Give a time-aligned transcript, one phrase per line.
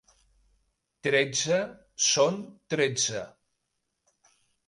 [1.07, 1.59] Tretze
[2.05, 2.41] són
[2.75, 3.23] tretze.